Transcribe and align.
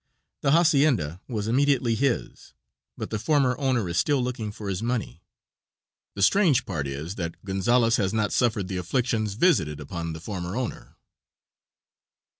The 0.41 0.53
hacienda 0.53 1.21
was 1.27 1.47
immediately 1.47 1.93
his, 1.93 2.55
but 2.97 3.11
the 3.11 3.19
former 3.19 3.55
owner 3.59 3.87
is 3.87 3.99
still 3.99 4.19
looking 4.19 4.51
for 4.51 4.67
his 4.67 4.81
money. 4.81 5.21
The 6.15 6.23
strange 6.23 6.65
part 6.65 6.87
is 6.87 7.17
that 7.21 7.45
Gonzales 7.45 7.97
has 7.97 8.11
not 8.11 8.33
suffered 8.33 8.67
the 8.67 8.77
afflictions 8.77 9.35
visited 9.35 9.79
upon 9.79 10.13
the 10.13 10.19
former 10.19 10.57
owner. 10.57 10.95